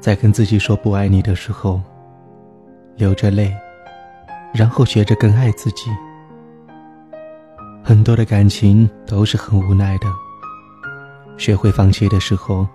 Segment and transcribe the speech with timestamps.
[0.00, 1.80] 在跟自己说不爱你的时候，
[2.96, 3.52] 流着泪，
[4.54, 5.90] 然后学着更爱自己。
[7.82, 10.06] 很多的感情都是很无奈的。
[11.36, 12.66] 学会放弃的时候，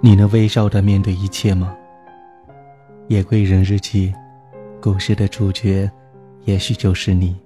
[0.00, 1.74] 你能微笑的面对一切吗？
[3.08, 4.12] 野归人日记，
[4.80, 5.90] 故事的主角，
[6.44, 7.36] 也许就是你。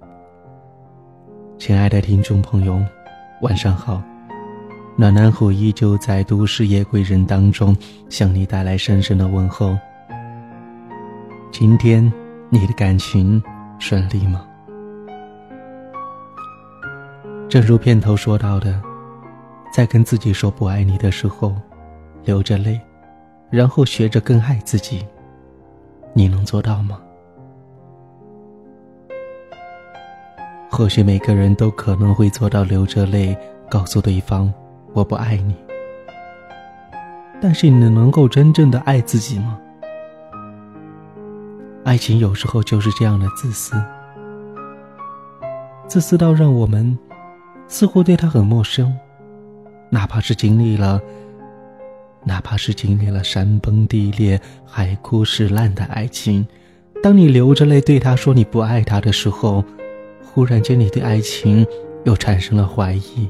[1.58, 2.82] 亲爱的听众朋友，
[3.42, 4.02] 晚上好。
[4.94, 7.74] 暖男虎依旧在都市夜归人当中
[8.10, 9.76] 向你带来深深的问候。
[11.50, 12.12] 今天
[12.50, 13.42] 你的感情
[13.78, 14.46] 顺利吗？
[17.48, 18.80] 正如片头说到的，
[19.72, 21.54] 在跟自己说不爱你的时候，
[22.24, 22.78] 流着泪，
[23.50, 25.04] 然后学着更爱自己，
[26.12, 27.00] 你能做到吗？
[30.70, 33.36] 或许每个人都可能会做到流着泪
[33.70, 34.52] 告诉对方。
[34.92, 35.54] 我不爱你，
[37.40, 39.58] 但是你能够真正的爱自己吗？
[41.84, 43.74] 爱情有时候就是这样的自私，
[45.88, 46.96] 自私到让我们
[47.68, 48.94] 似乎对他很陌生，
[49.88, 51.00] 哪怕是经历了，
[52.22, 56.46] 哪怕是经历了山崩地裂、海枯石烂的爱情，
[57.02, 59.64] 当你流着泪对他说你不爱他的时候，
[60.22, 61.66] 忽然间你对爱情
[62.04, 63.28] 又产生了怀疑。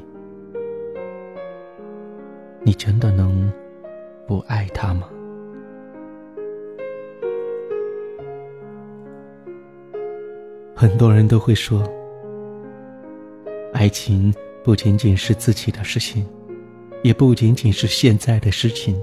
[2.65, 3.53] 你真的能
[4.27, 5.09] 不爱他吗？
[10.75, 11.83] 很多人都会说，
[13.73, 14.33] 爱情
[14.63, 16.25] 不仅仅是自己的事情，
[17.03, 19.01] 也不仅仅是现在的事情。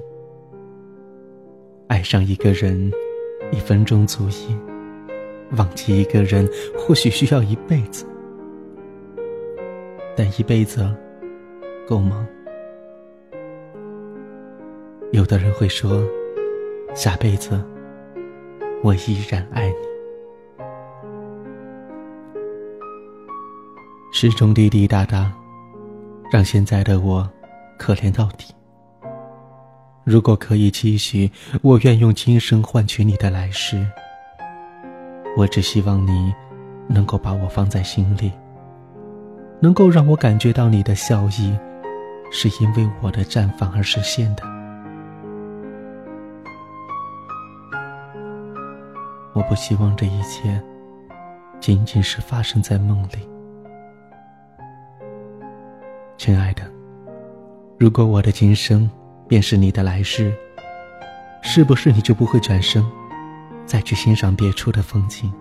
[1.88, 2.92] 爱上一个人，
[3.52, 4.56] 一分钟足矣；
[5.58, 8.06] 忘记一个人，或许需要一辈子。
[10.16, 10.90] 但一辈子
[11.88, 12.28] 够吗？
[15.12, 16.04] 有的人会说
[16.94, 17.60] ：“下辈子，
[18.84, 19.74] 我依然爱你。”
[24.14, 25.34] 时钟滴滴答答，
[26.32, 27.28] 让现在的我
[27.78, 28.54] 可怜到底。
[30.04, 31.32] 如果可以期许，
[31.64, 33.84] 我愿用今生换取你的来世。
[35.36, 36.32] 我只希望你
[36.88, 38.32] 能够把我放在心里，
[39.60, 41.58] 能够让我感觉到你的笑意，
[42.32, 44.59] 是因为我的绽放而实现的。
[49.40, 50.62] 我不希望这一切
[51.62, 53.30] 仅仅是发生在梦里，
[56.18, 56.64] 亲爱的。
[57.78, 58.90] 如果我的今生
[59.30, 60.34] 便是你的来世，
[61.42, 62.86] 是不是你就不会转身，
[63.66, 65.32] 再去欣赏别处的风景？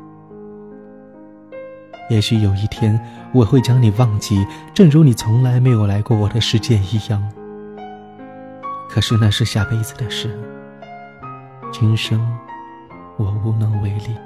[2.08, 2.96] 也许有一天
[3.34, 7.20] 我会将你忘记，正如你从来没有来过我的世界一样。
[8.88, 10.38] 可是那是下辈子的事，
[11.72, 12.24] 今生。
[13.18, 14.16] 我无能为力。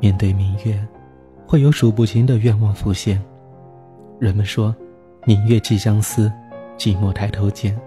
[0.00, 0.76] 面对明月，
[1.46, 3.22] 会有数不清的愿望浮现。
[4.18, 4.74] 人们说，
[5.24, 6.30] 明月寄相思，
[6.76, 7.80] 寂寞抬头见。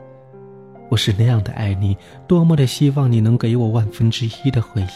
[0.90, 4.88] 我是那样的爱你，多么的希望你能给我万分之一的回应。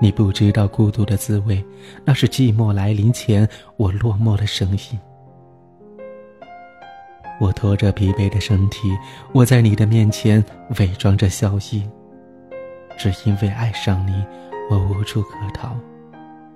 [0.00, 1.64] 你不知道孤独的滋味，
[2.04, 4.98] 那是寂寞来临前我落寞的声音。
[7.40, 8.96] 我拖着疲惫的身体，
[9.32, 10.42] 我在你的面前
[10.78, 11.82] 伪装着笑意。
[12.96, 14.24] 只因为爱上你，
[14.70, 15.74] 我无处可逃，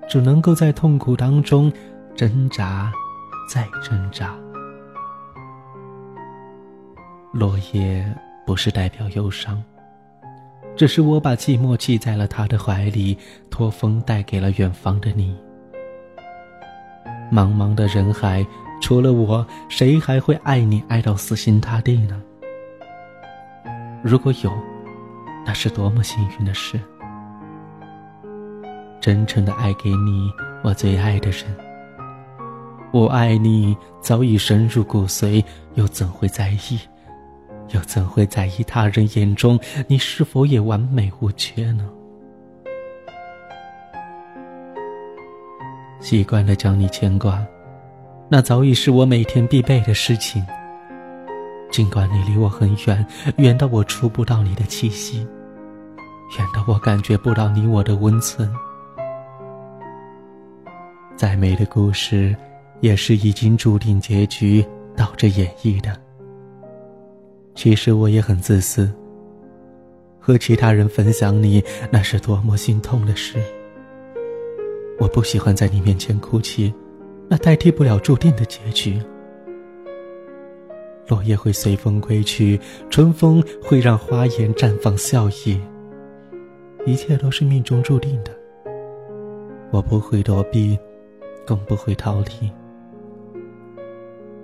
[0.07, 1.71] 只能够在痛苦当中
[2.15, 2.91] 挣扎，
[3.51, 4.33] 再挣扎。
[7.33, 8.05] 落叶
[8.45, 9.61] 不是代表忧伤，
[10.77, 13.17] 只是我把寂寞系在了他的怀里，
[13.49, 15.37] 托风带给了远方的你。
[17.31, 18.45] 茫茫的人海。
[18.81, 22.21] 除了我，谁还会爱你爱到死心塌地呢？
[24.01, 24.51] 如果有，
[25.45, 26.79] 那是多么幸运的事！
[29.01, 30.31] 真诚的爱给你，
[30.63, 31.43] 我最爱的人。
[32.91, 35.43] 我爱你早已深入骨髓，
[35.75, 36.79] 又怎会在意？
[37.73, 41.87] 又怎会在意他人眼中你是否也完美无缺呢？
[45.99, 47.45] 习惯了将你牵挂。
[48.31, 50.45] 那早已是我每天必备的事情。
[51.71, 53.05] 尽管你离我很远，
[53.37, 55.17] 远到我触不到你的气息，
[56.37, 58.51] 远到我感觉不到你我的温存。
[61.15, 62.35] 再美的故事，
[62.81, 64.63] 也是已经注定结局，
[64.95, 65.99] 倒着演绎的。
[67.55, 68.91] 其实我也很自私。
[70.19, 73.39] 和其他人分享你，那是多么心痛的事。
[74.99, 76.71] 我不喜欢在你面前哭泣。
[77.29, 78.99] 那代替不了注定的结局。
[81.07, 82.59] 落叶会随风归去，
[82.89, 85.59] 春风会让花颜绽放笑意。
[86.85, 88.31] 一切都是命中注定的，
[89.71, 90.77] 我不会躲避，
[91.45, 92.51] 更不会逃离。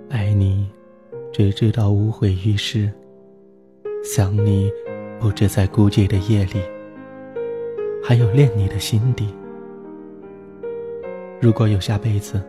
[0.08, 0.68] 爱你，
[1.32, 2.88] 只知道无悔于世；
[4.04, 4.70] 想你，
[5.18, 6.60] 不止在孤寂的夜里，
[8.02, 9.28] 还有恋你的心底。
[11.40, 12.40] 如果有下辈子，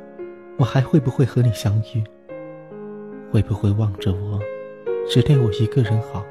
[0.57, 2.03] 我还会不会和你相遇？
[3.31, 4.39] 会不会望着我，
[5.07, 6.25] 只对我一个人好？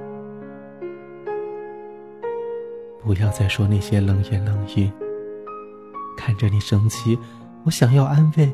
[3.05, 4.90] 不要再说那些冷言冷语。
[6.17, 7.17] 看着你生气，
[7.64, 8.52] 我想要安慰，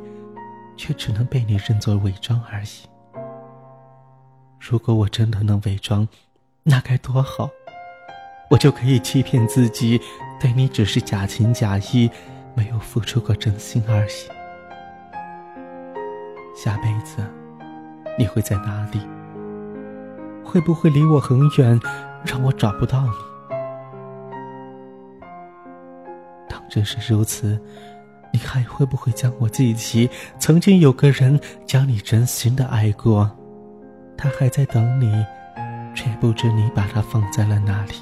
[0.76, 2.86] 却只能被你认作伪装而已。
[4.60, 6.06] 如果我真的能伪装，
[6.64, 7.48] 那该多好！
[8.50, 9.98] 我就可以欺骗自己，
[10.38, 12.10] 对你只是假情假意，
[12.54, 14.41] 没有付出过真心而已。
[16.54, 17.18] 下辈子。
[18.18, 19.00] 你会在哪里？
[20.44, 21.80] 会不会离我很远，
[22.24, 23.12] 让我找不到你？
[26.48, 27.58] 当真是如此，
[28.32, 30.10] 你还会不会将我记起？
[30.38, 33.30] 曾经有个人将你真心的爱过，
[34.14, 35.24] 他还在等你，
[35.94, 37.94] 却不知你把他放在了哪里。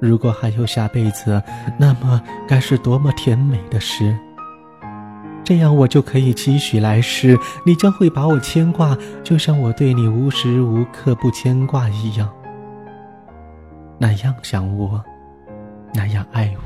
[0.00, 1.40] 如果还有下辈子，
[1.78, 4.18] 那么该是多么甜美的事！
[5.50, 7.36] 这样我就可以期许来世，
[7.66, 12.32] 你将会把我牵挂，就像我对你无时无刻不牵挂一样。
[13.98, 15.02] 那样想我，
[15.92, 16.62] 那样爱我。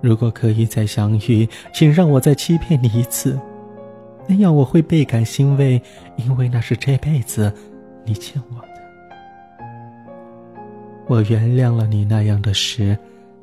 [0.00, 3.36] 如果可以再相遇，请让我再欺骗你一次，
[4.28, 5.82] 那样我会倍感欣慰，
[6.14, 7.52] 因为那是这辈子
[8.04, 8.68] 你欠我的。
[11.08, 12.96] 我原谅了你那样的事。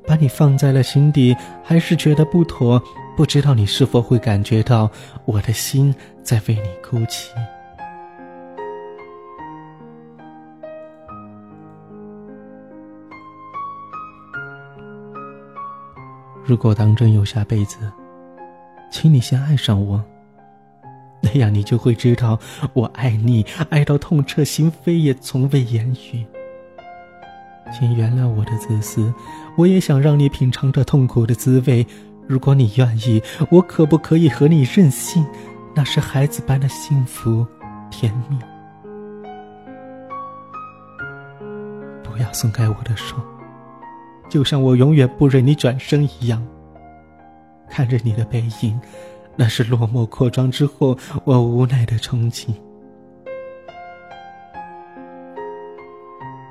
[0.05, 2.81] 把你放在了心底，还是觉得不妥？
[3.15, 4.89] 不知道你是否会感觉到
[5.25, 5.93] 我的心
[6.23, 7.29] 在为你哭泣。
[16.43, 17.77] 如果当真有下辈子，
[18.91, 20.03] 请你先爱上我，
[21.21, 22.39] 那样你就会知道
[22.73, 26.25] 我爱你，爱到痛彻心扉，也从未言语。
[27.71, 29.13] 请原谅我的自私，
[29.57, 31.85] 我也想让你品尝这痛苦的滋味。
[32.27, 35.25] 如果你愿意，我可不可以和你任性？
[35.75, 37.45] 那是孩子般的幸福
[37.89, 38.37] 甜蜜。
[42.03, 43.15] 不要松开我的手，
[44.29, 46.45] 就像我永远不忍你转身一样。
[47.69, 48.79] 看着你的背影，
[49.37, 52.53] 那是落寞扩张之后我无奈的憧憬。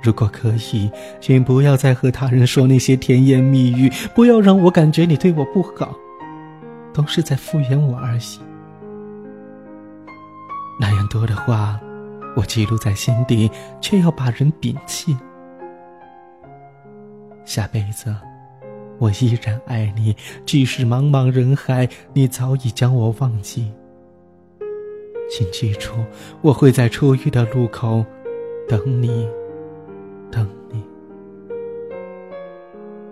[0.03, 5.95] 如果可以，请不要再和他人说那些甜言蜜语，不要让我感觉你对我不好，
[6.93, 8.41] 都是在敷衍我而已。
[10.81, 11.79] 那样多的话，
[12.35, 13.51] 我记录在心底，
[13.81, 15.17] 却要把人摒弃。
[17.45, 18.15] 下辈子，
[18.99, 23.71] 我依然爱你，即使茫茫人海，你早已将我忘记。
[25.31, 25.93] 请记住，
[26.41, 28.05] 我会在出狱的路口
[28.69, 29.29] 等你。
[30.31, 30.83] 等你，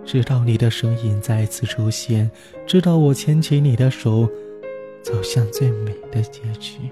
[0.05, 2.29] 直到你的身影再次出现，
[2.65, 4.27] 直到我牵起你的手，
[5.01, 6.89] 走向最美的结局。